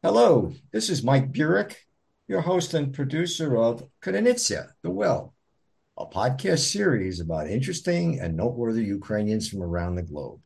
Hello, 0.00 0.52
this 0.70 0.90
is 0.90 1.02
Mike 1.02 1.32
Burek, 1.32 1.74
your 2.28 2.40
host 2.40 2.72
and 2.72 2.94
producer 2.94 3.56
of 3.56 3.82
Krynytsia, 4.00 4.68
The 4.82 4.90
Well, 4.90 5.34
a 5.96 6.06
podcast 6.06 6.70
series 6.70 7.18
about 7.18 7.50
interesting 7.50 8.20
and 8.20 8.36
noteworthy 8.36 8.84
Ukrainians 8.84 9.48
from 9.48 9.60
around 9.60 9.96
the 9.96 10.04
globe. 10.04 10.40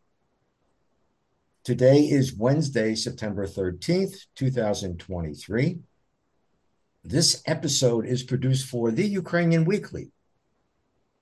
Today 1.64 1.98
is 1.98 2.34
Wednesday, 2.34 2.94
September 2.94 3.46
13th, 3.46 4.24
2023. 4.36 5.80
This 7.04 7.42
episode 7.44 8.06
is 8.06 8.22
produced 8.22 8.70
for 8.70 8.90
The 8.90 9.06
Ukrainian 9.06 9.66
Weekly, 9.66 10.12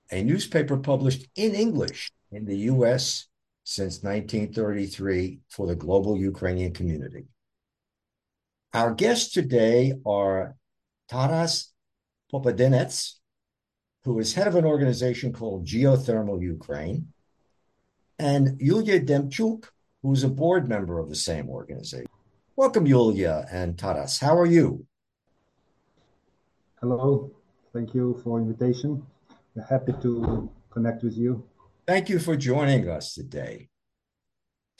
a 0.09 0.23
newspaper 0.23 0.77
published 0.77 1.27
in 1.35 1.53
English 1.53 2.09
in 2.31 2.45
the 2.45 2.59
U.S. 2.71 3.27
since 3.65 4.03
1933 4.03 5.41
for 5.49 5.67
the 5.67 5.75
global 5.75 6.17
Ukrainian 6.17 6.73
community. 6.73 7.25
Our 8.73 8.93
guests 8.93 9.33
today 9.33 9.95
are 10.05 10.55
Taras 11.09 11.73
Popadynets, 12.31 13.15
who 14.05 14.17
is 14.19 14.33
head 14.33 14.47
of 14.47 14.55
an 14.55 14.63
organization 14.63 15.33
called 15.33 15.65
Geothermal 15.67 16.41
Ukraine, 16.41 17.11
and 18.17 18.57
Yuliia 18.61 19.05
Demchuk, 19.05 19.65
who's 20.01 20.23
a 20.23 20.29
board 20.29 20.69
member 20.69 20.99
of 20.99 21.09
the 21.09 21.17
same 21.17 21.49
organization. 21.49 22.07
Welcome, 22.55 22.85
Yuliia 22.85 23.45
and 23.51 23.77
Taras. 23.77 24.19
How 24.19 24.37
are 24.37 24.45
you? 24.45 24.85
Hello. 26.79 27.29
Thank 27.73 27.93
you 27.93 28.21
for 28.23 28.39
invitation. 28.39 29.05
We're 29.53 29.65
happy 29.65 29.95
to 30.01 30.49
connect 30.69 31.03
with 31.03 31.17
you. 31.17 31.43
Thank 31.85 32.07
you 32.07 32.19
for 32.19 32.37
joining 32.37 32.87
us 32.87 33.15
today. 33.15 33.67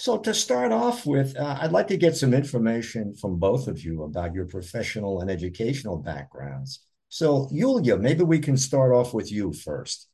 So, 0.01 0.17
to 0.17 0.33
start 0.33 0.71
off 0.71 1.05
with, 1.05 1.37
uh, 1.37 1.59
I'd 1.61 1.71
like 1.71 1.87
to 1.89 1.95
get 1.95 2.17
some 2.17 2.33
information 2.33 3.13
from 3.13 3.37
both 3.37 3.67
of 3.67 3.83
you 3.85 4.01
about 4.01 4.33
your 4.33 4.45
professional 4.45 5.21
and 5.21 5.29
educational 5.29 5.95
backgrounds. 5.95 6.79
So, 7.09 7.47
Yuliia, 7.53 8.01
maybe 8.01 8.23
we 8.23 8.39
can 8.39 8.57
start 8.57 8.93
off 8.93 9.13
with 9.13 9.31
you 9.31 9.53
first. 9.53 10.07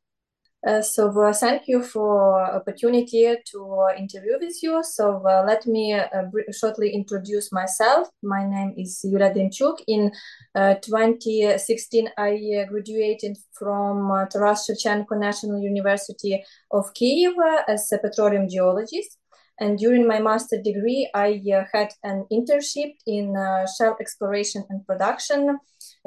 Uh, 0.66 0.82
so 0.82 1.08
uh, 1.22 1.32
thank 1.32 1.68
you 1.68 1.82
for 1.82 2.38
opportunity 2.54 3.34
to 3.46 3.86
interview 3.96 4.36
with 4.38 4.62
you. 4.62 4.82
So 4.82 5.22
uh, 5.26 5.44
let 5.46 5.66
me 5.66 5.94
uh, 5.94 6.04
shortly 6.52 6.90
introduce 6.90 7.50
myself. 7.50 8.08
My 8.22 8.44
name 8.44 8.74
is 8.76 9.02
Yuliia 9.06 9.34
Demchuk. 9.34 9.78
In 9.86 10.12
uh, 10.54 10.74
2016, 10.82 12.10
I 12.18 12.66
graduated 12.68 13.38
from 13.52 14.26
Taras 14.30 14.68
Shevchenko 14.68 15.18
National 15.18 15.62
University 15.62 16.44
of 16.72 16.92
Kiev 16.92 17.32
as 17.66 17.90
a 17.92 17.98
petroleum 17.98 18.48
geologist. 18.50 19.16
And 19.60 19.76
during 19.76 20.06
my 20.06 20.20
master 20.20 20.60
degree, 20.62 21.10
I 21.14 21.42
uh, 21.52 21.64
had 21.72 21.88
an 22.04 22.26
internship 22.32 22.94
in 23.06 23.36
uh, 23.36 23.66
Shell 23.66 23.96
Exploration 24.00 24.64
and 24.70 24.86
Production, 24.86 25.58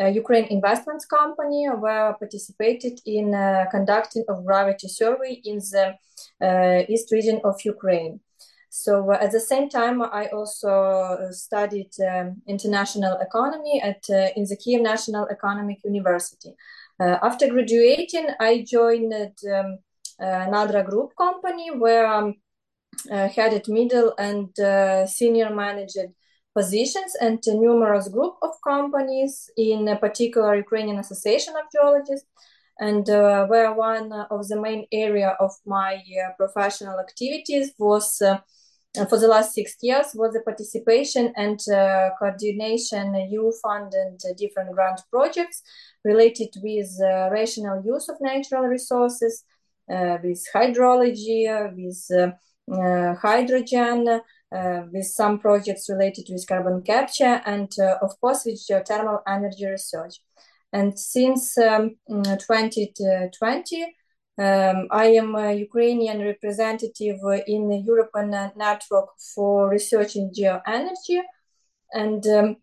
uh, 0.02 0.08
Ukraine 0.08 0.46
Investments 0.46 1.06
Company, 1.06 1.68
where 1.68 2.10
I 2.10 2.14
participated 2.14 3.02
in 3.06 3.36
uh, 3.36 3.66
conducting 3.70 4.24
of 4.30 4.46
gravity 4.46 4.88
survey 4.88 5.42
in 5.44 5.58
the 5.58 5.96
uh, 6.42 6.84
east 6.88 7.12
region 7.12 7.42
of 7.44 7.60
Ukraine. 7.66 8.22
So 8.70 9.12
uh, 9.12 9.18
at 9.20 9.34
the 9.34 9.40
same 9.42 9.68
time, 9.68 10.02
I 10.02 10.28
also 10.28 11.28
studied 11.32 11.92
um, 12.00 12.42
international 12.48 13.18
economy 13.20 13.82
at 13.84 14.02
in 14.38 14.46
the 14.46 14.56
Kiev 14.56 14.82
National 14.82 15.28
Economic 15.28 15.80
University. 15.84 16.52
after 17.00 17.48
graduating, 17.48 18.28
I 18.40 18.64
joined 18.76 19.14
um, 19.56 19.80
another 20.20 20.84
group 20.84 21.10
company 21.18 21.68
where 21.84 22.06
um, 22.08 22.36
uh, 23.12 23.28
headed 23.30 23.68
middle 23.68 24.14
and 24.18 24.58
uh, 24.60 25.06
senior 25.08 25.54
managed 25.54 25.98
positions 26.54 27.16
and 27.22 27.40
a 27.48 27.54
numerous 27.54 28.08
group 28.10 28.36
of 28.42 28.52
companies 28.64 29.50
in 29.58 29.88
a 29.88 29.96
particular 29.96 30.56
Ukrainian 30.56 31.00
Association 31.00 31.54
of 31.56 31.72
Geologists 31.72 32.28
and 32.80 33.10
uh, 33.10 33.46
where 33.46 33.74
one 33.74 34.12
of 34.12 34.48
the 34.48 34.60
main 34.60 34.86
area 34.92 35.38
of 35.40 35.52
my 35.66 35.96
uh, 35.96 36.32
professional 36.38 37.00
activities 37.00 37.72
was 37.78 38.22
uh, 38.22 38.40
for 39.10 39.18
the 39.18 39.28
last 39.28 39.54
six 39.54 39.78
years 39.82 40.08
was 40.14 40.34
the 40.34 40.42
participation 40.42 41.32
and 41.38 41.60
uh, 41.70 42.10
coordination 42.20 43.16
EU 43.30 43.52
fund 43.64 43.94
and 43.94 44.20
different 44.38 44.72
grant 44.74 45.00
projects 45.10 45.62
related 46.04 46.50
with 46.62 46.90
rational 47.32 47.82
use 47.86 48.10
of 48.10 48.18
natural 48.20 48.64
resources, 48.64 49.46
with 49.88 50.44
hydrology, 50.54 51.42
with 51.78 52.34
hydrogen, 52.72 54.22
uh, 54.52 54.84
with 54.92 55.06
some 55.06 55.40
projects 55.40 55.90
related 55.90 56.26
with 56.30 56.48
carbon 56.48 56.82
capture, 56.82 57.42
and 57.46 57.72
uh, 57.80 57.98
of 58.02 58.20
course 58.20 58.44
with 58.46 58.62
geothermal 58.70 59.22
energy 59.28 59.66
research. 59.66 60.16
And 60.74 60.98
since 60.98 61.58
um, 61.58 61.96
2020, 62.10 63.84
um, 64.38 64.88
I 64.90 65.06
am 65.06 65.36
a 65.36 65.54
Ukrainian 65.54 66.22
representative 66.22 67.20
in 67.48 67.68
the 67.70 67.78
European 67.86 68.32
Network 68.56 69.10
for 69.36 69.70
Research 69.70 70.16
in 70.16 70.32
Geoenergy 70.32 71.22
and 71.94 72.26
um, 72.28 72.56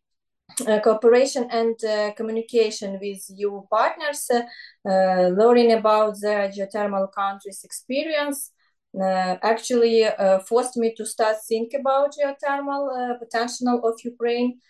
uh, 0.66 0.80
cooperation 0.80 1.48
and 1.50 1.76
uh, 1.84 2.12
communication 2.16 2.98
with 3.00 3.22
EU 3.36 3.62
partners, 3.70 4.30
uh, 4.30 5.28
learning 5.40 5.72
about 5.72 6.14
the 6.20 6.50
geothermal 6.54 7.12
countries' 7.12 7.64
experience, 7.64 8.50
uh, 8.50 8.57
actually 9.00 10.04
uh, 10.04 10.40
forced 10.40 10.76
me 10.76 10.94
to 10.96 11.06
start 11.06 11.36
think 11.48 11.72
about 11.78 12.14
geothermal 12.16 13.12
uh, 13.12 13.18
potential 13.18 13.80
of 13.84 13.94
Ukraine 14.04 14.60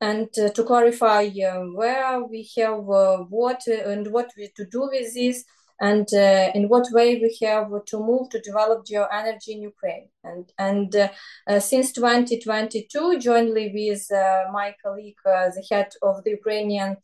and 0.00 0.32
to 0.32 0.62
clarify 0.64 1.28
where 1.74 2.24
we 2.24 2.48
have 2.56 2.78
what 2.78 3.66
and 3.66 4.06
what 4.08 4.30
we 4.36 4.48
to 4.56 4.64
do 4.66 4.88
with 4.92 5.14
this 5.14 5.44
and 5.80 6.08
uh, 6.12 6.50
in 6.54 6.68
what 6.68 6.86
way 6.90 7.20
we 7.20 7.36
have 7.46 7.68
to 7.86 7.98
move 7.98 8.28
to 8.30 8.40
develop 8.40 8.84
geoenergy 8.84 9.48
in 9.48 9.62
Ukraine. 9.62 10.08
And, 10.24 10.52
and 10.58 10.94
uh, 10.94 11.08
uh, 11.46 11.60
since 11.60 11.92
2022, 11.92 13.20
jointly 13.20 13.72
with 13.72 14.06
my 14.52 14.74
colleague, 14.82 15.16
the 15.24 15.64
head 15.70 15.90
of 16.02 16.24
the 16.24 16.30
Ukrainian 16.30 16.96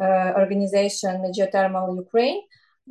organization 0.00 1.32
Geothermal 1.36 1.96
Ukraine, 1.96 2.40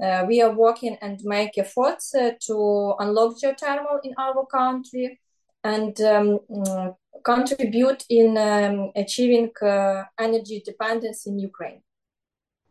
uh, 0.01 0.25
we 0.27 0.41
are 0.41 0.51
working 0.51 0.97
and 1.01 1.19
make 1.23 1.57
efforts 1.57 2.15
uh, 2.15 2.31
to 2.47 2.95
unlock 2.99 3.35
geothermal 3.37 3.99
in 4.03 4.13
our 4.17 4.45
country 4.45 5.19
and 5.63 5.99
um, 6.01 6.39
mm, 6.49 6.95
contribute 7.23 8.03
in 8.09 8.37
um, 8.37 8.91
achieving 8.95 9.51
uh, 9.61 10.03
energy 10.19 10.57
independence 10.57 11.25
in 11.27 11.39
Ukraine. 11.39 11.81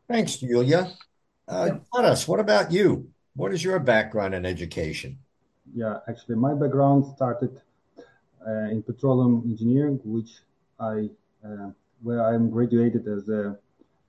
Thanks, 0.09 0.37
Julia. 0.37 0.91
Uh, 1.49 1.79
Taras, 1.95 2.27
what 2.27 2.41
about 2.41 2.73
you? 2.73 3.11
What 3.35 3.53
is 3.53 3.65
your 3.65 3.79
background 3.79 4.35
in 4.35 4.45
education? 4.45 5.19
Yeah, 5.75 5.99
actually, 6.09 6.37
my 6.37 6.55
background 6.55 7.07
started 7.17 7.61
uh, 8.47 8.69
in 8.71 8.83
petroleum 8.83 9.43
engineering, 9.47 10.01
which 10.05 10.31
I 10.79 11.09
uh, 11.45 11.71
where 12.03 12.25
I'm 12.25 12.51
graduated 12.51 13.07
as 13.07 13.29
a 13.29 13.57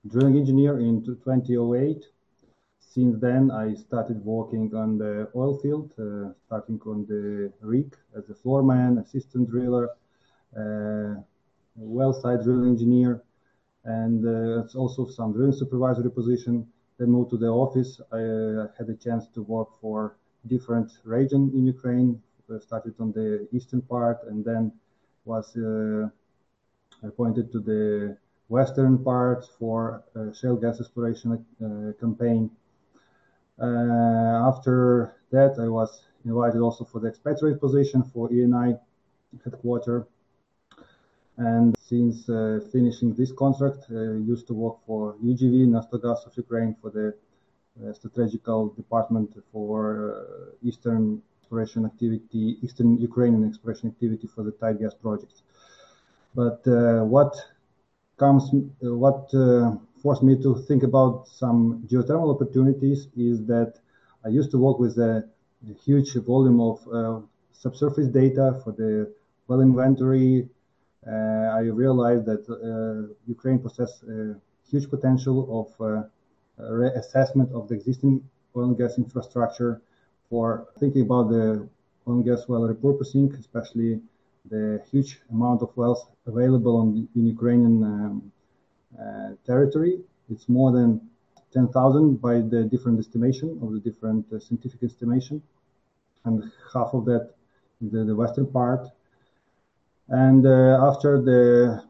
drilling 0.08 0.36
engineer 0.36 0.80
in 0.80 1.04
2008 1.04 2.04
since 2.94 3.18
then, 3.20 3.50
I 3.50 3.74
started 3.74 4.24
working 4.24 4.72
on 4.72 4.98
the 4.98 5.28
oil 5.34 5.58
field, 5.58 5.90
uh, 5.98 6.32
starting 6.46 6.80
on 6.86 7.04
the 7.06 7.52
rig 7.60 7.96
as 8.16 8.30
a 8.30 8.34
floorman, 8.34 8.98
assistant 8.98 9.50
driller, 9.50 9.90
uh, 10.56 11.20
well 11.74 12.12
site 12.12 12.44
drilling 12.44 12.68
engineer, 12.68 13.20
and 13.84 14.24
uh, 14.24 14.78
also 14.78 15.06
some 15.06 15.32
drilling 15.32 15.52
supervisory 15.52 16.10
position. 16.10 16.68
Then 16.96 17.10
moved 17.10 17.30
to 17.30 17.36
the 17.36 17.48
office. 17.48 18.00
I 18.12 18.22
uh, 18.22 18.68
had 18.78 18.88
a 18.88 18.94
chance 18.94 19.26
to 19.34 19.42
work 19.42 19.70
for 19.80 20.14
different 20.46 20.92
region 21.02 21.50
in 21.52 21.66
Ukraine. 21.66 22.22
I 22.48 22.60
started 22.60 22.94
on 23.00 23.10
the 23.10 23.48
eastern 23.50 23.82
part 23.82 24.18
and 24.28 24.44
then 24.44 24.70
was 25.24 25.56
uh, 25.56 26.08
appointed 27.02 27.50
to 27.50 27.58
the 27.58 28.16
western 28.48 29.02
part 29.02 29.48
for 29.58 30.04
shale 30.38 30.54
gas 30.54 30.78
exploration 30.78 31.32
uh, 31.32 31.92
campaign 31.98 32.50
uh, 32.52 32.63
after 33.60 35.16
that, 35.30 35.56
I 35.58 35.68
was 35.68 36.02
invited 36.24 36.60
also 36.60 36.84
for 36.84 37.00
the 37.00 37.08
expatriate 37.08 37.60
position 37.60 38.02
for 38.02 38.28
ENI 38.30 38.78
headquarter. 39.44 40.06
And 41.36 41.74
since 41.80 42.28
uh, 42.28 42.60
finishing 42.70 43.12
this 43.14 43.32
contract, 43.32 43.86
I 43.90 44.18
used 44.32 44.46
to 44.48 44.54
work 44.54 44.76
for 44.86 45.14
UGV, 45.14 45.66
Naftogaz 45.66 46.26
of 46.26 46.36
Ukraine, 46.36 46.76
for 46.80 46.90
the 46.90 47.14
uh, 47.82 47.92
strategical 47.92 48.68
department 48.68 49.36
for 49.52 50.54
Eastern 50.62 51.20
exploration 51.44 51.84
activity, 51.84 52.56
Eastern 52.62 52.98
Ukrainian 52.98 53.46
exploration 53.48 53.88
activity 53.88 54.26
for 54.34 54.42
the 54.42 54.52
tight 54.52 54.80
gas 54.80 54.94
projects. 54.94 55.42
But 56.34 56.60
uh, 56.66 57.04
what 57.04 57.32
comes, 58.16 58.44
uh, 58.54 58.94
what 59.04 59.32
uh, 59.34 59.76
forced 60.04 60.22
me 60.22 60.34
to 60.46 60.50
think 60.68 60.82
about 60.82 61.26
some 61.26 61.60
geothermal 61.90 62.30
opportunities 62.34 63.08
is 63.16 63.36
that 63.46 63.70
I 64.26 64.28
used 64.28 64.50
to 64.50 64.58
work 64.58 64.78
with 64.78 64.98
a, 64.98 65.14
huge 65.86 66.12
volume 66.32 66.60
of 66.60 66.78
uh, 66.92 67.20
subsurface 67.52 68.08
data 68.08 68.60
for 68.62 68.72
the 68.80 69.10
well 69.48 69.62
inventory, 69.62 70.46
I 71.06 71.62
realized 71.84 72.24
that 72.30 72.42
Ukraine 73.36 73.58
possesses 73.66 74.02
a 74.16 74.20
huge 74.70 74.86
potential 74.94 75.38
of 75.58 75.68
reassessment 76.82 77.48
of 77.58 77.62
the 77.68 77.74
existing 77.74 78.14
oil 78.54 78.68
and 78.70 78.76
gas 78.76 78.98
infrastructure. 78.98 79.80
For 80.28 80.66
thinking 80.80 81.02
about 81.08 81.26
the 81.34 81.46
oil 82.06 82.16
and 82.18 82.24
gas 82.28 82.42
well 82.46 82.64
repurposing, 82.72 83.26
especially 83.38 83.92
the 84.50 84.82
huge 84.90 85.10
amount 85.30 85.62
of 85.62 85.70
wells 85.78 86.02
available 86.26 86.76
on 86.82 87.08
in 87.16 87.22
Ukrainian 87.36 87.76
um, 87.82 88.22
uh, 88.26 88.33
territory. 89.46 90.00
It's 90.30 90.48
more 90.48 90.72
than 90.72 91.00
10,000 91.52 92.20
by 92.20 92.34
the 92.40 92.68
different 92.70 92.98
estimation 92.98 93.58
of 93.62 93.72
the 93.72 93.80
different 93.80 94.26
uh, 94.32 94.40
scientific 94.40 94.82
estimation, 94.82 95.42
and 96.24 96.42
half 96.72 96.90
of 96.92 97.04
that 97.04 97.30
the, 97.80 98.04
the 98.04 98.14
western 98.14 98.46
part. 98.46 98.88
And 100.08 100.46
uh, 100.46 100.88
after 100.88 101.20
the 101.22 101.82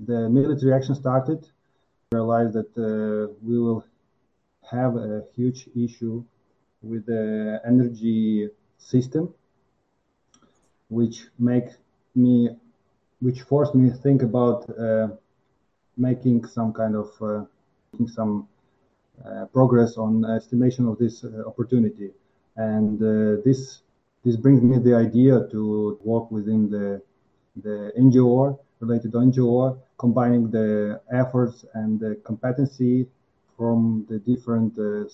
the 0.00 0.28
military 0.28 0.72
action 0.74 0.94
started, 0.94 1.48
realized 2.12 2.52
that 2.52 2.72
uh, 2.76 3.32
we 3.42 3.58
will 3.58 3.84
have 4.70 4.96
a 4.96 5.22
huge 5.34 5.68
issue 5.74 6.22
with 6.82 7.06
the 7.06 7.60
energy 7.64 8.48
system, 8.78 9.32
which 10.88 11.28
make 11.38 11.68
me, 12.14 12.50
which 13.20 13.42
forced 13.42 13.74
me 13.74 13.90
to 13.90 13.96
think 13.96 14.22
about 14.22 14.68
uh, 14.78 15.08
making 15.96 16.46
some 16.46 16.72
kind 16.72 16.94
of 16.94 17.10
uh, 17.22 17.44
some 18.06 18.48
uh, 19.24 19.46
progress 19.46 19.96
on 19.96 20.24
estimation 20.24 20.86
of 20.86 20.98
this 20.98 21.24
uh, 21.24 21.42
opportunity. 21.46 22.10
And 22.56 22.98
this 23.44 23.82
this 24.24 24.36
brings 24.36 24.62
me 24.62 24.78
the 24.78 24.94
idea 24.94 25.46
to 25.52 25.98
work 26.02 26.30
within 26.30 26.70
the 26.70 27.02
the 27.62 27.92
NGO 27.98 28.58
related 28.80 29.12
NGO, 29.12 29.78
combining 29.98 30.50
the 30.50 31.00
efforts 31.10 31.64
and 31.74 31.98
the 31.98 32.16
competency 32.24 33.06
from 33.56 34.06
the 34.08 34.18
different 34.18 34.78
uh, 34.78 35.08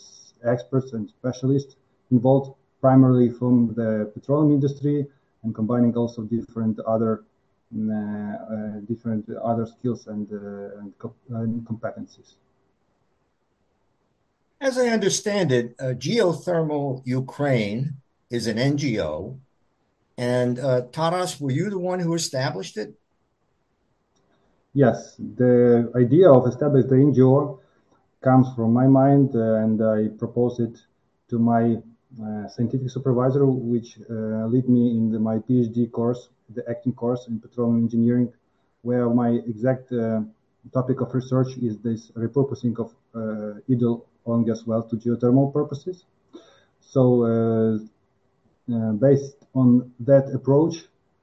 experts 0.50 0.92
and 0.92 1.08
specialists 1.08 1.76
involved, 2.10 2.56
primarily 2.80 3.30
from 3.30 3.72
the 3.74 4.10
petroleum 4.14 4.52
industry, 4.52 5.06
and 5.44 5.54
combining 5.54 5.96
also 5.96 6.22
different 6.22 6.78
other 6.80 7.24
different 8.86 9.28
other 9.42 9.66
skills 9.66 10.06
and, 10.06 10.28
and, 10.30 10.92
and, 11.30 11.64
competencies. 11.66 12.34
As 14.60 14.78
I 14.78 14.88
understand 14.88 15.50
it, 15.50 15.76
Geothermal 15.78 17.02
Ukraine 17.04 17.94
is 18.30 18.46
an 18.46 18.56
NGO. 18.56 19.38
And 20.16 20.58
uh, 20.58 20.82
Taras, 20.92 21.40
were 21.40 21.50
you 21.50 21.70
the 21.70 21.78
one 21.78 22.00
who 22.00 22.14
established 22.14 22.76
it? 22.76 22.94
Yes, 24.74 25.16
the 25.16 25.92
idea 25.96 26.30
of 26.30 26.46
establishing 26.46 26.90
the 26.90 26.96
NGO 26.96 27.58
comes 28.22 28.54
from 28.54 28.72
my 28.72 28.86
mind, 28.86 29.34
uh, 29.34 29.56
and 29.56 29.82
I 29.82 30.08
proposed 30.16 30.60
it 30.60 30.78
to 31.28 31.38
my 31.38 31.74
uh, 31.74 31.80
scientific 32.48 32.90
supervisor, 32.90 33.46
which 33.46 33.98
uh, 34.10 34.46
led 34.46 34.68
me 34.68 34.90
in 34.90 35.10
the, 35.10 35.18
my 35.18 35.38
PhD 35.38 35.90
course, 35.90 36.28
the 36.54 36.62
acting 36.68 36.92
course 36.92 37.26
in 37.28 37.40
petroleum 37.40 37.78
engineering, 37.78 38.32
where 38.82 39.08
my 39.08 39.30
exact 39.46 39.92
uh, 39.92 40.20
topic 40.72 41.00
of 41.00 41.14
research 41.14 41.56
is 41.58 41.78
this 41.78 42.10
repurposing 42.12 42.78
of 42.78 42.94
uh, 43.14 43.60
idle 43.70 44.06
oil 44.26 44.36
and 44.36 44.46
gas 44.46 44.66
wells 44.66 44.88
to 44.90 44.96
geothermal 44.96 45.52
purposes. 45.52 46.04
So, 46.80 47.02
uh, 47.24 47.78
uh, 48.72 48.92
based 48.92 49.36
on 49.54 49.92
that 50.00 50.32
approach, 50.34 50.76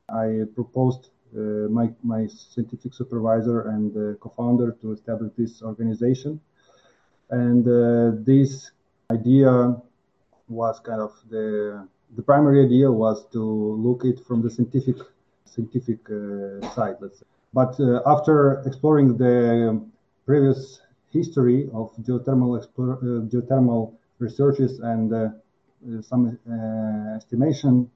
I 0.09 0.43
proposed 0.55 1.09
my, 1.31 1.91
my 2.01 2.25
scientific 2.25 2.91
supervisor 2.95 3.69
and 3.69 4.19
co-founder 4.19 4.75
to 4.81 4.93
establish 4.93 5.31
this 5.37 5.61
organization 5.61 6.41
and 7.29 7.67
uh, 7.67 8.17
this 8.25 8.71
idea 9.11 9.75
was 10.49 10.79
kind 10.79 11.01
of 11.01 11.13
the 11.29 11.87
the 12.15 12.21
primary 12.21 12.65
idea 12.65 12.91
was 12.91 13.25
to 13.31 13.41
look 13.41 14.03
it 14.03 14.25
from 14.25 14.41
the 14.41 14.49
scientific 14.49 14.97
scientific 15.45 15.99
uh, 16.09 16.59
side, 16.73 16.95
let's 16.99 17.19
say. 17.19 17.25
But 17.53 17.79
uh, 17.79 18.01
after 18.05 18.61
exploring 18.65 19.17
the 19.17 19.81
previous 20.25 20.81
history 21.11 21.69
of 21.73 21.95
geothermal 21.97 22.57
explore, 22.57 22.93
uh, 22.93 23.25
geothermal 23.31 23.93
researches 24.19 24.79
and 24.79 25.13
uh, 25.13 25.29
some 26.01 26.37
uh, 26.49 27.15
estimation, 27.15 27.89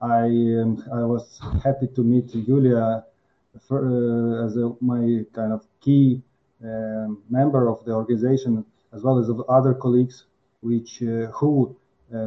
I 0.00 0.24
um, 0.62 0.84
I 0.92 1.02
was 1.02 1.40
happy 1.62 1.88
to 1.94 2.02
meet 2.02 2.28
Julia 2.28 3.04
for, 3.66 4.44
as 4.44 4.56
a, 4.56 4.72
my 4.80 5.24
kind 5.32 5.52
of 5.52 5.64
key 5.80 6.22
um, 6.62 7.22
member 7.30 7.68
of 7.68 7.84
the 7.84 7.92
organization 7.92 8.64
as 8.92 9.02
well 9.02 9.18
as 9.18 9.28
of 9.28 9.40
other 9.48 9.74
colleagues 9.74 10.24
which 10.60 11.02
uh, 11.02 11.26
who 11.38 11.76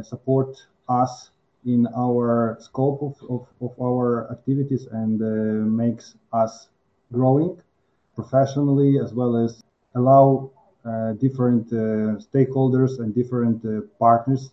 support 0.02 0.56
us 0.88 1.30
in 1.66 1.86
our 1.96 2.56
scope 2.60 3.02
of, 3.02 3.30
of, 3.30 3.46
of 3.60 3.72
our 3.80 4.30
activities 4.30 4.86
and 4.92 5.20
uh, 5.20 5.26
makes 5.66 6.14
us 6.32 6.68
growing 7.12 7.60
professionally 8.14 8.98
as 8.98 9.12
well 9.12 9.36
as 9.36 9.62
allow 9.94 10.50
uh, 10.84 11.12
different 11.14 11.66
uh, 11.72 12.16
stakeholders 12.28 13.00
and 13.00 13.14
different 13.14 13.64
uh, 13.64 13.86
partners 13.98 14.50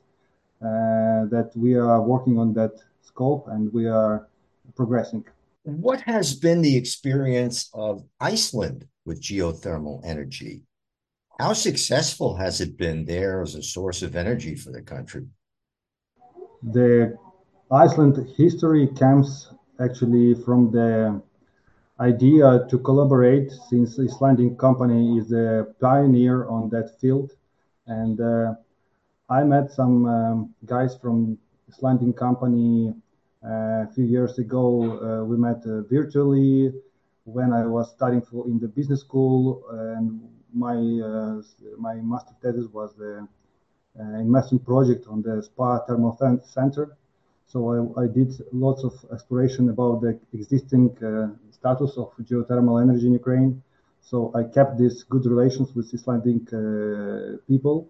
that 0.60 1.52
we 1.56 1.76
are 1.76 2.02
working 2.02 2.38
on 2.38 2.54
that 2.54 2.74
scope 3.02 3.48
and 3.48 3.72
we 3.74 3.88
are 3.88 4.28
progressing. 4.76 5.24
What 5.64 6.02
has 6.02 6.36
been 6.36 6.62
the 6.62 6.76
experience 6.76 7.70
of 7.74 8.04
Iceland 8.20 8.88
with 9.06 9.22
geothermal 9.22 10.02
energy? 10.04 10.67
How 11.40 11.54
successful 11.54 12.36
has 12.36 12.62
it 12.62 12.78
been 12.78 13.06
there 13.06 13.44
as 13.44 13.54
a 13.54 13.62
source 13.62 14.02
of 14.02 14.16
energy 14.16 14.56
for 14.56 14.72
the 14.72 14.82
country? 14.82 15.28
The 16.64 17.16
Iceland 17.70 18.28
history 18.36 18.88
comes 18.88 19.52
actually 19.80 20.34
from 20.44 20.72
the 20.72 21.22
idea 22.00 22.66
to 22.70 22.80
collaborate 22.80 23.52
since 23.70 24.00
Icelandic 24.00 24.58
company 24.58 25.20
is 25.20 25.32
a 25.32 25.68
pioneer 25.80 26.48
on 26.48 26.70
that 26.70 27.00
field. 27.00 27.34
And 27.86 28.20
uh, 28.20 28.56
I 29.30 29.44
met 29.44 29.72
some 29.72 30.06
um, 30.08 30.56
guys 30.66 30.98
from 30.98 31.38
Icelandic 31.70 32.18
company 32.18 32.96
uh, 33.46 33.86
a 33.86 33.90
few 33.94 34.06
years 34.06 34.40
ago. 34.40 34.66
Uh, 34.98 35.24
we 35.26 35.38
met 35.38 35.64
uh, 35.68 35.82
virtually 35.84 36.74
when 37.26 37.54
I 37.54 37.68
was 37.68 37.92
studying 37.92 38.24
for 38.24 38.48
in 38.48 38.58
the 38.58 38.68
business 38.68 39.02
school 39.02 39.64
and 39.70 40.37
my 40.54 40.76
uh, 40.76 41.42
my 41.78 41.96
master 41.96 42.34
thesis 42.42 42.68
was 42.72 42.94
the 42.96 43.28
uh, 44.00 44.04
investment 44.20 44.66
project 44.66 45.08
on 45.08 45.22
the 45.22 45.42
Spa 45.44 45.80
Thermal 45.86 46.18
Center. 46.46 46.96
So 47.48 47.58
I, 47.98 48.04
I, 48.04 48.08
did 48.08 48.34
lots 48.52 48.84
of 48.84 48.94
exploration 49.12 49.70
about 49.70 50.02
the 50.02 50.20
existing 50.34 50.98
uh, 51.02 51.30
status 51.52 51.98
of 51.98 52.12
geothermal 52.22 52.82
energy 52.82 53.08
in 53.08 53.14
Ukraine. 53.14 53.64
So 54.02 54.32
I 54.36 54.44
kept 54.44 54.78
these 54.78 55.04
good 55.04 55.26
relations 55.26 55.74
with 55.76 55.94
Icelandic 55.94 56.46
people, 57.48 57.90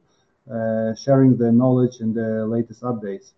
sharing 1.05 1.37
the 1.37 1.51
knowledge 1.51 1.99
and 1.99 2.13
the 2.13 2.45
latest 2.45 2.81
updates. 2.81 3.33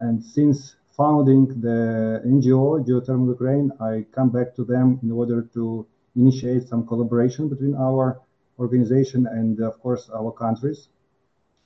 And 0.00 0.22
since 0.22 0.76
founding 0.96 1.46
the 1.60 2.22
NGO 2.24 2.84
Geothermal 2.86 3.28
Ukraine, 3.28 3.72
I 3.80 4.04
come 4.12 4.30
back 4.30 4.54
to 4.56 4.64
them 4.64 5.00
in 5.02 5.10
order 5.10 5.42
to 5.54 5.86
initiate 6.16 6.68
some 6.68 6.86
collaboration 6.86 7.48
between 7.48 7.74
our 7.74 8.20
organization 8.58 9.26
and 9.26 9.60
of 9.60 9.80
course 9.80 10.10
our 10.14 10.32
countries. 10.32 10.88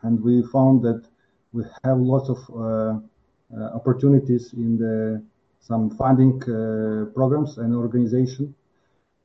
And 0.02 0.23
we 0.23 0.42
found 0.42 0.83
that 0.83 1.07
we 1.52 1.64
have 1.85 1.99
lots 1.99 2.28
of 2.28 2.38
uh, 2.50 2.99
uh, 3.57 3.64
opportunities 3.75 4.52
in 4.52 4.78
the 4.78 5.23
some 5.61 5.90
funding 5.90 6.37
uh, 6.42 7.07
programs 7.14 7.59
and 7.59 7.75
organization. 7.75 8.54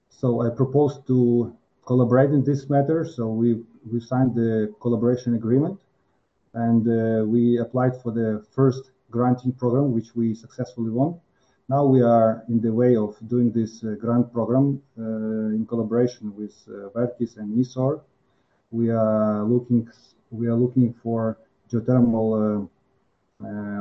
So 0.10 0.42
I 0.42 0.50
proposed 0.50 1.06
to 1.08 1.56
collaborate 1.86 2.32
in 2.32 2.44
this 2.44 2.70
matter. 2.70 3.06
So 3.06 3.28
we 3.28 3.64
we 3.92 4.00
signed 4.00 4.36
the 4.36 4.74
collaboration 4.82 5.36
agreement, 5.36 5.80
and 6.54 6.88
uh, 6.88 7.26
we 7.26 7.58
applied 7.58 8.02
for 8.02 8.12
the 8.12 8.46
first 8.56 8.92
granting 9.12 9.52
program, 9.52 9.94
which 9.94 10.16
we 10.16 10.34
successfully 10.34 10.90
won. 10.90 11.20
Now 11.74 11.86
we 11.86 12.04
are 12.04 12.44
in 12.50 12.62
the 12.62 12.72
way 12.72 12.96
of 12.96 13.12
doing 13.28 13.50
this 13.52 13.84
uh, 13.84 13.96
grant 14.04 14.32
program 14.32 14.80
uh, 14.96 15.58
in 15.58 15.66
collaboration 15.66 16.26
with 16.40 16.56
uh, 16.68 16.90
Verkis 16.96 17.38
and 17.38 17.50
ISOR. 17.58 18.00
We 18.70 18.92
are 18.92 19.44
looking 19.44 19.90
we 20.30 20.46
are 20.52 20.60
looking 20.64 20.94
for 21.02 21.40
geothermal 21.72 22.70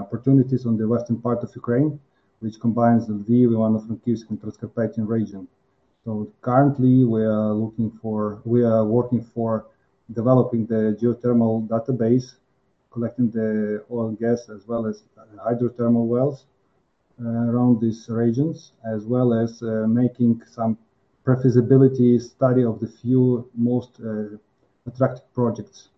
opportunities 0.04 0.64
on 0.64 0.78
the 0.78 0.88
western 0.88 1.18
part 1.26 1.40
of 1.44 1.50
Ukraine, 1.54 2.00
which 2.40 2.56
combines 2.64 3.02
the 3.08 3.14
Lviv, 3.22 3.48
Ivano-Frankivsk, 3.56 4.24
and 4.30 4.40
Transcarpathian 4.40 5.06
region. 5.06 5.46
So 6.04 6.10
currently, 6.40 7.04
we 7.04 7.22
are 7.36 7.52
looking 7.64 7.90
for 8.00 8.40
we 8.54 8.60
are 8.72 8.86
working 8.86 9.22
for 9.34 9.66
developing 10.20 10.62
the 10.64 10.82
geothermal 11.00 11.68
database, 11.68 12.26
collecting 12.90 13.28
the 13.38 13.84
oil 13.90 14.06
and 14.10 14.18
gas 14.18 14.48
as 14.48 14.66
well 14.66 14.86
as 14.86 15.02
hydrothermal 15.46 16.06
wells, 16.14 16.46
Uh, 17.20 17.28
around 17.28 17.80
these 17.80 18.06
regions, 18.08 18.72
as 18.84 19.04
well 19.04 19.34
as 19.34 19.62
uh, 19.62 19.84
making 19.86 20.42
some 20.50 20.78
pre-feasibility 21.24 22.18
study 22.18 22.64
of 22.64 22.80
the 22.80 22.88
few 22.88 23.48
most 23.54 24.00
uh, 24.00 24.36
attractive 24.86 25.32
projects. 25.34 25.90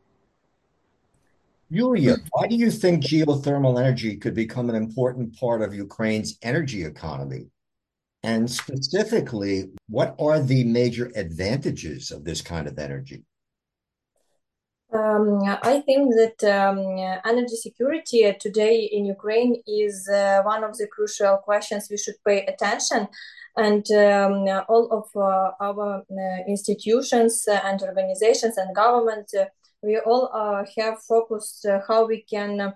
Yuliia, 1.72 2.18
why 2.32 2.46
do 2.46 2.56
you 2.56 2.70
think 2.70 3.04
geothermal 3.04 3.78
energy 3.78 4.16
could 4.16 4.34
become 4.34 4.68
an 4.68 4.74
important 4.74 5.38
part 5.38 5.62
of 5.62 5.72
Ukraine's 5.72 6.36
energy 6.42 6.84
economy? 6.84 7.46
And 8.24 8.50
specifically, 8.50 9.70
what 9.88 10.16
are 10.18 10.40
the 10.40 10.64
major 10.64 11.12
advantages 11.14 12.10
of 12.10 12.24
this 12.24 12.42
kind 12.42 12.66
of 12.66 12.78
energy? 12.78 13.24
Um, 14.94 15.40
I 15.62 15.82
think 15.84 16.14
that 16.14 16.44
um, 16.44 16.78
energy 17.24 17.56
security 17.56 18.32
today 18.38 18.88
in 18.92 19.04
Ukraine 19.04 19.60
is 19.66 20.08
uh, 20.08 20.42
one 20.44 20.62
of 20.62 20.78
the 20.78 20.86
crucial 20.86 21.36
questions 21.38 21.88
we 21.90 21.96
should 21.96 22.14
pay 22.24 22.46
attention. 22.46 23.08
And 23.56 23.84
um, 23.90 24.62
all 24.68 24.86
of 24.92 25.06
uh, 25.16 25.50
our 25.60 26.04
uh, 26.10 26.44
institutions 26.46 27.44
and 27.48 27.82
organizations 27.82 28.56
and 28.56 28.74
government 28.74 29.30
uh, 29.38 29.46
we 29.82 29.98
all 29.98 30.30
uh, 30.32 30.64
have 30.78 31.02
focused 31.02 31.66
uh, 31.66 31.78
how 31.86 32.06
we 32.06 32.22
can 32.22 32.72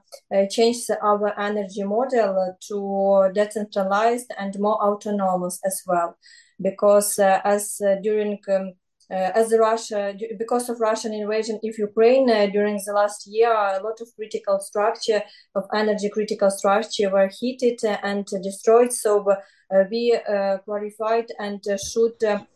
change 0.50 0.76
our 1.02 1.40
energy 1.40 1.82
model 1.82 2.54
to 2.68 3.30
decentralized 3.32 4.30
and 4.38 4.58
more 4.58 4.76
autonomous 4.84 5.58
as 5.64 5.82
well 5.86 6.18
because 6.60 7.18
as 7.18 7.80
during 8.02 8.38
um, 8.50 8.74
Uh, 9.10 9.32
as 9.34 9.54
Russia, 9.58 10.14
because 10.38 10.68
of 10.68 10.80
Russian 10.80 11.14
invasion 11.14 11.58
of 11.64 11.78
Ukraine 11.78 12.28
uh, 12.28 12.46
during 12.46 12.78
the 12.84 12.92
last 12.92 13.26
year, 13.26 13.50
a 13.50 13.80
lot 13.82 14.02
of 14.02 14.14
critical 14.14 14.60
structure 14.60 15.22
of 15.54 15.64
energy 15.72 16.10
critical 16.10 16.50
structure 16.50 17.08
were 17.08 17.30
heated 17.40 17.80
and 18.02 18.26
destroyed. 18.42 18.92
So 18.92 19.24
uh, 19.70 19.84
we 19.90 20.18
uh, 20.28 20.58
clarified 20.58 21.26
and 21.38 21.62
uh, 21.68 21.76
should 21.76 22.22
um, 22.24 22.46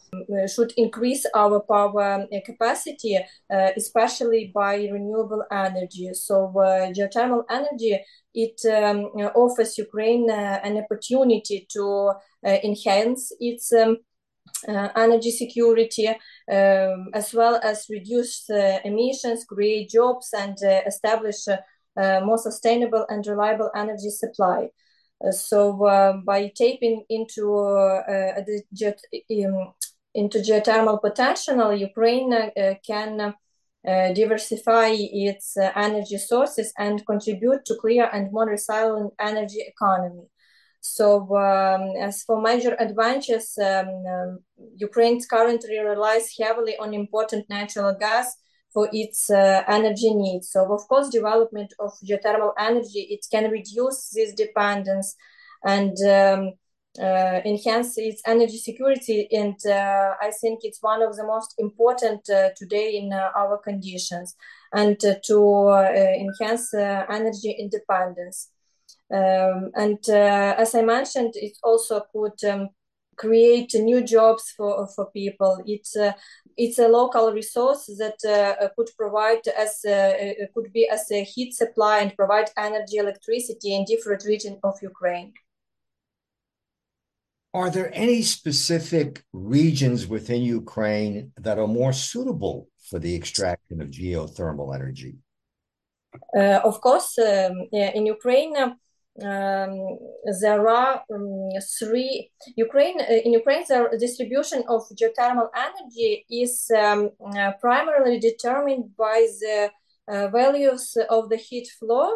should 0.47 0.73
increase 0.77 1.25
our 1.35 1.61
power 1.61 2.15
um, 2.15 2.27
capacity, 2.45 3.19
especially 3.51 4.53
by 4.55 4.77
renewable 4.93 5.43
energy. 5.51 6.11
So 6.13 6.53
geothermal 6.95 7.45
energy 7.49 7.99
it 8.35 8.61
um, 8.67 9.05
offers 9.35 9.79
Ukraine 9.79 10.31
an 10.31 10.77
opportunity 10.77 11.67
to 11.73 12.13
enhance 12.45 13.33
its 13.41 13.73
um, 13.73 13.99
uh, 14.69 14.89
energy 14.97 15.31
security, 15.31 16.09
um, 16.09 17.09
as 17.15 17.33
well 17.35 17.61
as 17.63 17.87
reduce 17.91 18.49
uh, 18.51 18.79
emissions, 18.85 19.45
create 19.45 19.91
jobs, 19.91 20.33
and 20.37 20.57
uh, 20.65 20.81
establish 20.87 21.47
a 21.49 22.21
more 22.25 22.39
sustainable 22.39 23.05
and 23.11 23.27
reliable 23.27 23.71
energy 23.77 24.11
supply. 24.11 24.69
so, 25.31 25.57
by 26.25 26.51
tapping 26.57 27.05
into 27.09 27.43
the 28.47 29.45
um, 29.47 29.75
into 30.15 30.39
geothermal 30.39 31.01
potential, 31.01 31.75
Ukraine 31.75 32.51
can 32.87 33.35
uh, 33.87 34.13
diversify 34.13 34.95
its 34.95 35.57
uh, 35.57 35.73
energy 35.75 36.17
sources 36.17 36.73
and 36.79 37.05
contribute 37.05 37.65
to 37.65 37.75
clear 37.81 38.09
and 38.13 38.31
more 38.31 38.47
resilient 38.47 39.13
energy 39.19 39.59
economy. 39.67 40.23
So, 40.83 41.21
um, 41.37 41.95
as 41.97 42.25
for 42.25 42.43
major 42.43 42.75
advantages, 42.77 43.57
um, 43.57 43.87
um, 44.05 44.39
Ukraine 44.77 45.21
currently 45.31 45.79
relies 45.79 46.35
heavily 46.39 46.77
on 46.77 46.93
important 46.93 47.49
natural 47.49 47.95
gas 47.95 48.37
for 48.75 48.89
its 48.93 49.31
uh, 49.31 49.63
energy 49.69 50.13
needs. 50.13 50.51
So, 50.51 50.73
of 50.75 50.81
course, 50.89 51.09
development 51.09 51.73
of 51.79 51.93
geothermal 52.05 52.53
energy 52.59 53.07
it 53.11 53.25
can 53.31 53.49
reduce 53.49 54.11
this 54.11 54.35
dependence 54.35 55.15
and 55.65 55.97
um, 56.03 56.53
uh, 56.99 57.41
enhance 57.45 57.97
its 57.97 58.21
energy 58.27 58.59
security. 58.59 59.29
And 59.31 59.55
uh, 59.65 60.15
I 60.21 60.33
think 60.41 60.61
it's 60.65 60.83
one 60.83 61.01
of 61.01 61.15
the 61.15 61.25
most 61.25 61.55
important 61.59 62.29
uh, 62.29 62.51
today 62.57 62.97
in 62.97 63.13
uh, 63.13 63.31
our 63.37 63.57
conditions 63.59 64.35
and 64.73 65.03
uh, 65.05 65.15
to 65.27 65.69
enhance 65.95 66.75
energy 66.75 67.53
independence. 67.57 68.52
Um, 69.13 69.71
and 69.75 69.99
uh, 70.09 70.55
as 70.57 70.75
I 70.75 70.83
mentioned, 70.83 71.35
it 71.35 71.59
also 71.63 72.01
could 72.13 72.43
um, 72.51 72.71
create 73.17 73.75
new 73.75 74.03
jobs 74.03 74.55
for 74.57 74.87
for 74.95 75.11
people. 75.11 75.63
It's 75.67 75.95
uh, 75.97 76.13
it's 76.57 76.79
a 76.79 76.89
local 76.89 77.33
resource 77.33 77.85
that 77.99 78.19
uh, 78.25 78.69
could 78.77 78.91
provide 78.97 79.47
as 79.65 79.85
uh, 79.85 80.15
could 80.55 80.73
be 80.73 80.89
as 80.89 81.11
a 81.11 81.25
heat 81.25 81.55
supply 81.55 81.99
and 82.01 82.17
provide 82.17 82.51
energy, 82.57 82.97
electricity 82.97 83.75
in 83.75 83.85
different 83.85 84.25
regions 84.25 84.59
of 84.63 84.75
Ukraine. 84.83 85.33
Are 87.55 87.69
there 87.69 87.91
any 87.93 88.23
specific 88.23 89.25
regions 89.35 90.07
within 90.07 90.41
Ukraine 90.41 91.33
that 91.37 91.59
are 91.59 91.67
more 91.67 91.93
suitable 91.93 92.69
for 92.89 92.99
the 92.99 93.15
extraction 93.15 93.83
of 93.83 93.89
geothermal 93.91 94.75
energy? 94.75 95.17
Uh, 96.35 96.61
of 96.65 96.81
course, 96.81 97.19
um, 97.19 97.69
in 97.73 98.07
Ukraine, 98.07 98.55
um, 99.21 99.99
there 100.41 100.67
are 100.69 101.03
um, 101.15 101.51
three 101.79 102.31
Ukraine 102.57 102.99
uh, 102.99 103.21
in 103.25 103.33
Ukraine 103.33 103.65
the 103.69 103.99
distribution 104.01 104.65
of 104.69 104.83
geothermal 104.99 105.49
energy 105.55 106.25
is 106.31 106.71
um, 106.77 107.11
uh, 107.37 107.53
primarily 107.61 108.19
determined 108.19 108.97
by 108.97 109.27
the 109.41 109.71
uh, 110.09 110.29
values 110.29 110.97
of 111.11 111.29
the 111.29 111.37
heat 111.37 111.69
flow 111.79 112.09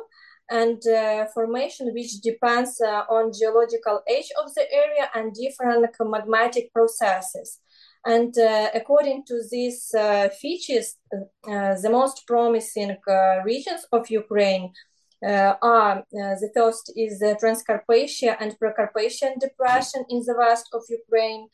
and 0.50 0.81
uh, 0.87 1.26
formation 1.35 1.93
which 1.93 2.12
depends 2.23 2.81
uh, 2.81 3.03
on 3.11 3.33
geological 3.38 4.00
age 4.09 4.31
of 4.43 4.55
the 4.55 4.65
area 4.73 5.11
and 5.15 5.35
different 5.35 5.85
magmatic 6.00 6.73
processes. 6.73 7.61
And 8.07 8.33
uh, 8.38 8.71
according 8.73 9.25
to 9.26 9.43
these 9.50 9.93
features 10.41 10.97
the 11.45 11.88
most 11.91 12.23
promising 12.26 12.97
regions 13.45 13.85
of 13.93 14.09
Ukraine 14.09 14.73
Uh, 15.25 15.54
are 15.62 16.00
uh, 16.00 16.04
the 16.12 16.50
first 16.54 16.92
is 16.94 17.20
the 17.20 17.35
Transcarpathia 17.42 18.37
and 18.38 18.58
Precarpathian 18.58 19.38
depression 19.40 20.04
in 20.11 20.23
the 20.26 20.35
west 20.37 20.68
of 20.75 20.82
Ukraine, 20.90 21.49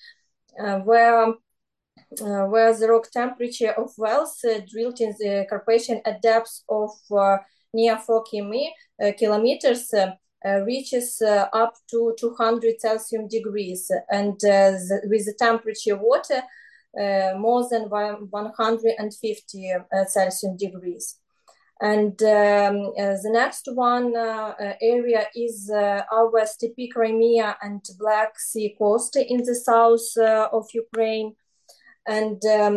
uh, 0.59 0.79
where 0.81 1.35
uh, 2.21 2.45
where 2.47 2.75
the 2.77 2.89
rock 2.89 3.09
temperature 3.13 3.71
of 3.71 3.93
wells 3.97 4.45
uh, 4.45 4.61
drilled 4.69 5.01
in 5.01 5.15
the 5.21 5.47
Carpathian 5.49 6.03
at 6.05 6.21
depths 6.23 6.65
of 6.69 6.91
near 7.73 7.97
4 7.99 8.25
km, 8.25 8.73
kilometers 9.17 9.95
reaches 10.67 11.23
up 11.53 11.75
to 11.91 12.15
200 12.19 12.81
Celsius 12.81 13.31
degrees, 13.31 13.91
and 14.11 14.35
the, 14.41 15.01
with 15.05 15.25
the 15.25 15.35
temperature 15.39 15.97
water 15.97 16.43
more 17.39 17.69
than 17.71 17.89
150 17.89 19.73
Celsius 20.09 20.57
degrees. 20.59 21.22
And 21.83 22.23
um, 22.23 22.93
uh, 22.97 23.19
the 23.25 23.31
next 23.33 23.69
one 23.75 24.15
uh, 24.17 24.55
uh, 24.57 24.75
area 24.81 25.27
is 25.35 25.69
our 25.69 26.47
steppe 26.47 26.93
Crimea 26.93 27.57
and 27.61 27.85
Black 27.99 28.39
Sea 28.39 28.77
coast 28.79 29.17
in 29.17 29.39
the 29.39 29.57
south 29.57 30.17
of 30.53 30.69
Ukraine, 30.73 31.35
and 32.07 32.41
um, 32.47 32.77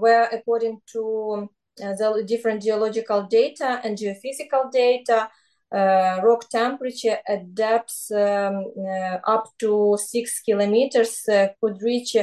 where, 0.00 0.30
according 0.32 0.80
to 0.92 1.50
the 1.76 2.24
different 2.26 2.62
geological 2.62 3.24
data 3.24 3.82
and 3.84 3.98
geophysical 3.98 4.72
data, 4.72 5.28
uh, 5.70 6.20
rock 6.22 6.48
temperature 6.48 7.18
at 7.28 7.54
depths 7.54 8.10
um, 8.10 8.72
uh, 8.78 9.18
up 9.26 9.52
to 9.58 9.98
six 10.00 10.40
kilometers 10.40 11.28
uh, 11.28 11.48
could 11.60 11.82
reach 11.82 12.16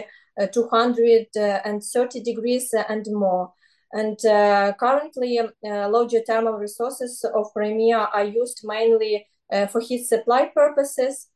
230 0.51 2.23
degrees 2.23 2.73
and 2.89 3.05
more. 3.11 3.53
And 3.95 4.19
uh, 4.25 4.73
currently, 4.77 5.39
uh, 5.39 5.87
low 5.87 6.05
geothermal 6.05 6.59
resources 6.59 7.23
of 7.33 7.53
Crimea 7.53 8.09
are 8.13 8.25
used 8.25 8.59
mainly 8.65 9.25
uh, 9.49 9.67
for 9.67 9.79
heat 9.79 10.03
supply 10.05 10.51
purposes. 10.53 11.29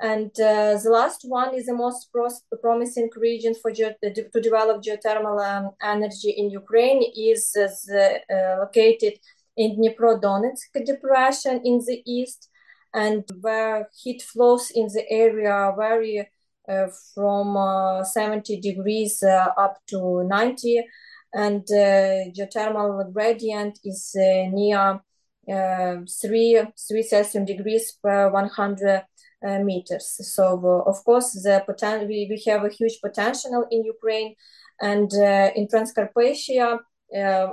And 0.00 0.30
uh, 0.40 0.78
the 0.82 0.88
last 0.90 1.20
one 1.24 1.54
is 1.54 1.66
the 1.66 1.74
most 1.74 2.10
pros- 2.10 2.44
promising 2.62 3.10
region 3.14 3.54
for 3.54 3.70
ge- 3.70 3.98
to 4.00 4.40
develop 4.40 4.82
geothermal 4.82 5.38
um, 5.44 5.72
energy 5.82 6.30
in 6.30 6.48
Ukraine 6.48 7.02
is 7.14 7.54
uh, 7.54 8.56
located 8.60 9.18
in 9.58 9.76
Dnipro-Donetsk 9.76 10.86
depression 10.86 11.60
in 11.62 11.82
the 11.86 12.02
east, 12.06 12.48
and 12.94 13.22
where 13.42 13.90
heat 14.02 14.22
flows 14.22 14.70
in 14.70 14.86
the 14.86 15.04
area 15.10 15.74
vary 15.76 16.26
uh, 16.66 16.86
from 17.14 18.02
70 18.02 18.60
degrees 18.60 19.22
up 19.22 19.76
to 19.88 20.24
90 20.24 20.84
and 21.32 21.62
uh, 21.70 22.30
geothermal 22.36 23.12
gradient 23.12 23.78
is 23.84 24.14
uh, 24.16 24.48
near 24.50 25.00
uh, 25.50 25.96
3, 26.20 26.62
3 26.88 27.02
Celsius 27.02 27.46
degrees 27.46 27.98
per 28.02 28.30
100 28.30 29.04
meters. 29.62 30.18
So, 30.34 30.84
of 30.86 31.04
course, 31.04 31.32
the 31.32 31.64
poten- 31.66 32.08
we, 32.08 32.26
we 32.28 32.42
have 32.50 32.64
a 32.64 32.68
huge 32.68 32.98
potential 33.00 33.66
in 33.70 33.84
Ukraine 33.84 34.34
and 34.80 35.12
in 35.54 35.68
Transcarpathia 35.68 36.80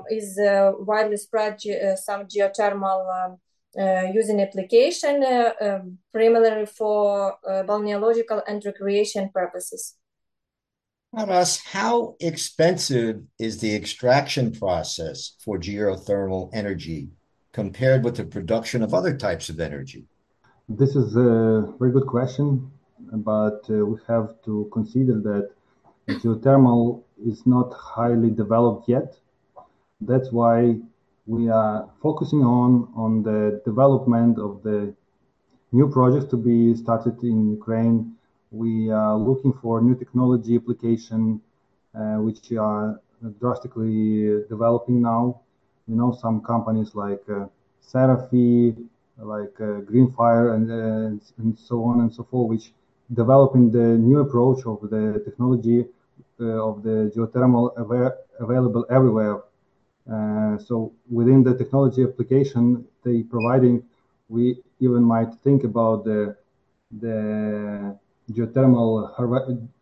is 0.09 0.39
widely 0.79 1.17
spread 1.17 1.59
ge- 1.59 1.95
some 1.97 2.25
geothermal 2.25 3.01
um, 3.25 3.37
uh, 3.77 4.09
using 4.13 4.39
application 4.39 5.21
uh, 5.21 5.51
um, 5.59 5.97
primarily 6.13 6.65
for 6.65 7.33
uh, 7.45 7.61
balneological 7.63 8.41
and 8.47 8.63
recreation 8.63 9.29
purposes. 9.33 9.97
Taras, 11.17 11.61
how 11.63 12.15
expensive 12.19 13.21
is 13.39 13.59
the 13.59 13.73
extraction 13.73 14.51
process 14.51 15.35
for 15.39 15.57
geothermal 15.57 16.49
energy 16.53 17.09
compared 17.53 18.03
with 18.03 18.17
the 18.17 18.25
production 18.25 18.83
of 18.83 18.93
other 18.93 19.15
types 19.15 19.47
of 19.47 19.61
energy? 19.61 20.05
This 20.67 20.95
is 20.95 21.15
a 21.15 21.73
very 21.79 21.91
good 21.93 22.07
question, 22.07 22.69
but 22.99 23.61
uh, 23.69 23.85
we 23.85 23.97
have 24.07 24.35
to 24.43 24.69
consider 24.73 25.21
that 25.21 25.51
geothermal 26.09 27.03
is 27.25 27.45
not 27.45 27.71
highly 27.73 28.29
developed 28.29 28.89
yet. 28.89 29.15
That's 30.01 30.33
why 30.33 30.75
we 31.27 31.49
are 31.49 31.89
focusing 32.01 32.43
on 32.43 32.89
on 32.95 33.23
the 33.23 33.61
development 33.63 34.37
of 34.37 34.63
the 34.63 34.93
new 35.71 35.89
projects 35.89 36.29
to 36.31 36.37
be 36.37 36.75
started 36.75 37.23
in 37.23 37.51
Ukraine. 37.51 38.14
We 38.63 38.89
are 38.91 39.17
looking 39.17 39.53
for 39.61 39.81
new 39.81 39.95
technology 39.95 40.55
application, 40.55 41.41
uh, 41.93 42.17
which 42.25 42.51
are 42.53 42.99
drastically 43.39 44.43
developing 44.49 45.01
now. 45.01 45.41
You 45.87 45.95
know, 45.95 46.11
some 46.23 46.41
companies 46.41 46.95
like 46.95 47.23
uh, 47.29 47.45
Serafi, 47.89 48.75
like 49.17 49.55
uh, 49.59 49.81
Greenfire, 49.89 50.55
and, 50.55 50.65
and 51.39 51.57
so 51.59 51.83
on 51.83 52.01
and 52.01 52.11
so 52.13 52.23
forth, 52.23 52.49
which 52.49 52.71
developing 53.13 53.71
the 53.71 53.87
new 54.09 54.19
approach 54.19 54.65
of 54.65 54.77
the 54.89 55.21
technology 55.25 55.85
of 56.39 56.83
the 56.83 57.11
geothermal 57.15 57.65
available 58.39 58.85
everywhere 58.89 59.41
uh, 60.11 60.57
so 60.57 60.91
within 61.09 61.43
the 61.43 61.55
technology 61.57 62.03
application 62.03 62.85
they 63.03 63.23
providing, 63.23 63.83
we 64.29 64.57
even 64.79 65.03
might 65.03 65.33
think 65.43 65.63
about 65.63 66.03
the 66.05 66.35
the 67.01 67.97
geothermal 68.31 69.13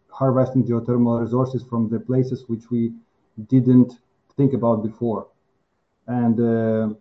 harvesting 0.09 0.63
geothermal 0.63 1.21
resources 1.21 1.63
from 1.63 1.89
the 1.89 1.99
places 1.99 2.45
which 2.47 2.69
we 2.69 2.93
didn't 3.47 3.93
think 4.37 4.53
about 4.53 4.83
before, 4.83 5.27
and 6.07 6.39
uh, 6.39 6.93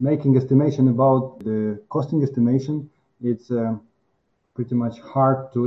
making 0.00 0.36
estimation 0.36 0.88
about 0.88 1.38
the 1.40 1.80
costing 1.88 2.22
estimation. 2.22 2.90
It's 3.22 3.50
uh, 3.50 3.76
pretty 4.54 4.74
much 4.74 4.98
hard 5.00 5.52
to 5.54 5.60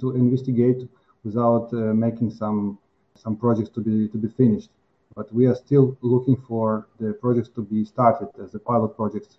to 0.00 0.16
investigate 0.16 0.88
without 1.24 1.72
uh, 1.72 1.94
making 2.06 2.30
some 2.30 2.78
some 3.14 3.36
projects 3.36 3.70
to 3.70 3.80
be 3.80 4.08
to 4.08 4.18
be 4.18 4.28
finished 4.28 4.70
but 5.14 5.32
we 5.32 5.46
are 5.46 5.54
still 5.54 5.96
looking 6.00 6.36
for 6.48 6.86
the 6.98 7.12
projects 7.14 7.48
to 7.50 7.62
be 7.62 7.84
started 7.84 8.28
as 8.42 8.54
a 8.54 8.58
pilot 8.58 8.96
projects. 8.96 9.38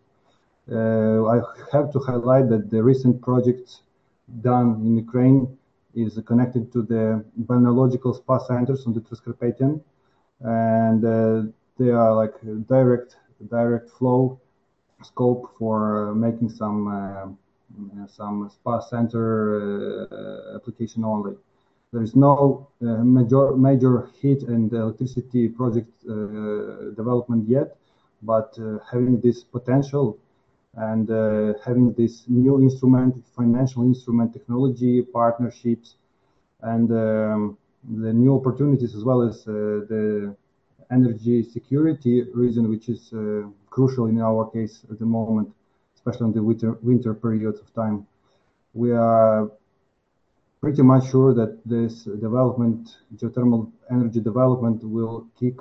Uh, 0.72 1.26
I 1.26 1.42
have 1.72 1.92
to 1.94 2.00
highlight 2.00 2.50
that 2.50 2.70
the 2.70 2.82
recent 2.82 3.22
projects 3.22 3.82
done 4.42 4.82
in 4.86 4.98
Ukraine 4.98 5.58
is 5.96 6.20
connected 6.26 6.72
to 6.74 6.82
the 6.82 7.24
balneological 7.48 8.16
spa 8.16 8.38
centers 8.40 8.86
on 8.88 8.94
the 8.94 9.02
Transcarpathian, 9.02 9.82
and 10.42 11.06
uh, 11.06 11.44
they 11.78 11.92
are 11.92 12.14
like 12.16 12.36
direct 12.68 13.18
direct 13.50 13.90
flow 13.90 14.40
scope 15.04 15.52
for 15.58 16.10
uh, 16.10 16.16
making 16.16 16.50
some 16.50 16.88
uh, 16.88 18.08
some 18.08 18.50
spa 18.50 18.80
center 18.80 20.08
uh, 20.12 20.56
application 20.56 21.04
only. 21.04 21.36
There 21.92 22.02
is 22.02 22.16
no 22.16 22.68
uh, 22.82 22.86
major 23.04 23.56
major 23.56 24.10
heat 24.20 24.44
and 24.44 24.72
electricity 24.74 25.48
project 25.48 25.92
uh, 26.10 26.92
development 26.96 27.48
yet, 27.48 27.78
but 28.24 28.58
uh, 28.60 28.80
having 28.92 29.20
this 29.22 29.44
potential 29.44 30.18
and 30.76 31.10
having 31.64 31.94
this 31.94 32.24
new 32.28 32.62
instrument, 32.62 33.24
financial 33.36 33.84
instrument, 33.84 34.34
technology 34.34 35.02
partnerships, 35.02 35.96
and 36.62 36.92
um, 36.92 37.58
the 38.02 38.12
new 38.14 38.36
opportunities 38.36 38.96
as 38.96 39.04
well 39.04 39.22
as 39.22 39.44
the 39.44 40.36
energy 40.92 41.44
security 41.44 42.24
reason, 42.34 42.70
which 42.70 42.90
is 42.90 43.14
uh, 43.14 43.44
crucial 43.70 44.08
in 44.08 44.20
our 44.22 44.50
case 44.50 44.86
at 44.92 45.00
the 45.00 45.06
moment, 45.06 45.50
especially 45.96 46.28
in 46.28 46.34
the 46.34 46.44
winter 46.44 46.72
winter 46.82 47.14
periods 47.14 47.60
of 47.60 47.74
time. 47.74 48.06
We 48.74 48.92
are 48.92 49.52
pretty 50.62 50.82
much 50.82 51.10
sure 51.12 51.34
that 51.34 51.60
this 51.66 52.04
development, 52.04 52.98
geothermal 53.16 53.72
energy 53.92 54.22
development, 54.22 54.84
will 54.84 55.28
kick 55.40 55.58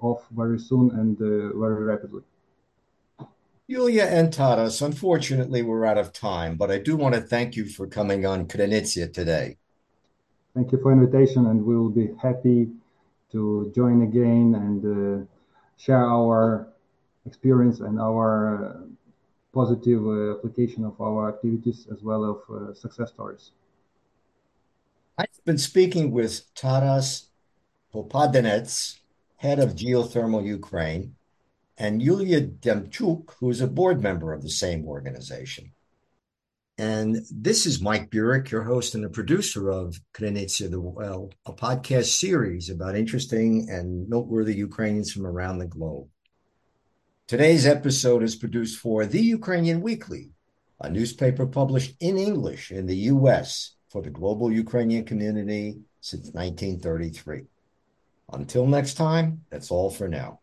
off 0.00 0.26
very 0.30 0.58
soon 0.58 0.90
and 0.92 1.20
uh, 1.20 1.58
very 1.58 1.84
rapidly. 1.84 2.22
Yuliia 3.70 4.06
and 4.06 4.30
Taras, 4.30 4.82
unfortunately, 4.82 5.62
we're 5.62 5.86
out 5.86 5.96
of 5.96 6.12
time, 6.12 6.56
but 6.56 6.70
I 6.70 6.78
do 6.78 6.96
want 6.96 7.14
to 7.14 7.20
thank 7.22 7.56
you 7.56 7.64
for 7.64 7.86
coming 7.86 8.26
on 8.26 8.46
Krynytsia 8.46 9.10
today. 9.10 9.56
Thank 10.54 10.70
you 10.70 10.78
for 10.82 10.92
invitation, 10.92 11.46
and 11.46 11.64
we 11.64 11.74
will 11.74 11.88
be 11.88 12.10
happy 12.22 12.68
to 13.32 13.72
join 13.74 14.02
again 14.02 14.54
and 14.54 14.84
uh, 14.84 15.26
share 15.78 16.04
our 16.04 16.68
experience 17.24 17.80
and 17.80 17.98
our 17.98 18.66
uh, 18.66 18.86
positive 19.54 20.06
uh, 20.06 20.36
application 20.36 20.84
of 20.84 21.00
our 21.00 21.30
activities 21.30 21.86
as 21.90 22.02
well 22.02 22.22
as 22.30 22.54
uh, 22.54 22.74
success 22.74 23.08
stories. 23.10 23.52
I've 25.16 25.44
been 25.46 25.58
speaking 25.58 26.10
with 26.10 26.54
Taras 26.54 27.28
Popadynets, 27.94 28.98
head 29.36 29.58
of 29.58 29.74
Geothermal 29.74 30.44
Ukraine, 30.44 31.14
and 31.76 32.00
Yuliia 32.00 32.58
Demchuk, 32.58 33.34
who 33.38 33.50
is 33.50 33.60
a 33.60 33.66
board 33.66 34.02
member 34.02 34.32
of 34.32 34.42
the 34.42 34.50
same 34.50 34.84
organization. 34.86 35.72
And 36.76 37.18
this 37.30 37.66
is 37.66 37.80
Mike 37.80 38.10
Burek, 38.10 38.50
your 38.50 38.64
host 38.64 38.94
and 38.94 39.04
the 39.04 39.08
producer 39.08 39.70
of 39.70 40.00
Krynytsia 40.12 40.70
the 40.70 40.80
Well, 40.80 41.30
a 41.46 41.52
podcast 41.52 42.18
series 42.18 42.68
about 42.68 42.96
interesting 42.96 43.68
and 43.70 44.08
noteworthy 44.08 44.54
Ukrainians 44.54 45.12
from 45.12 45.26
around 45.26 45.58
the 45.58 45.66
globe. 45.66 46.08
Today's 47.26 47.66
episode 47.66 48.22
is 48.22 48.34
produced 48.34 48.78
for 48.80 49.06
The 49.06 49.22
Ukrainian 49.22 49.80
Weekly, 49.80 50.30
a 50.80 50.90
newspaper 50.90 51.46
published 51.46 51.94
in 52.00 52.18
English 52.18 52.70
in 52.70 52.86
the 52.86 52.96
U.S 52.96 53.74
for 53.94 54.02
the 54.02 54.10
global 54.10 54.50
Ukrainian 54.50 55.04
community 55.04 55.78
since 56.00 56.24
1933. 56.32 57.42
Until 58.32 58.66
next 58.66 58.94
time, 58.94 59.42
that's 59.50 59.70
all 59.70 59.88
for 59.88 60.08
now. 60.08 60.40